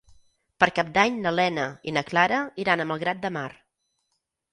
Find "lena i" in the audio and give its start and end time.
1.39-1.93